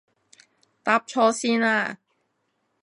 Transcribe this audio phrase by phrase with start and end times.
[0.81, 1.99] 搭錯線呀